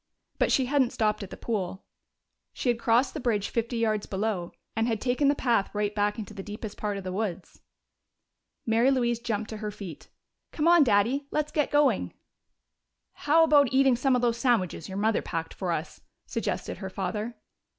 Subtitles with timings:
[0.39, 1.85] But she hadn't stopped at the pool;
[2.53, 6.17] she had crossed the bridge fifty yards below and had taken the path right back
[6.17, 7.61] into the deepest part of the woods.
[8.65, 10.07] Mary Louise jumped to her feet.
[10.51, 11.27] "Come on, Daddy!
[11.29, 12.15] Let's get going!"
[13.13, 17.35] "How about eating some of those sandwiches your mother packed for us?" suggested her father.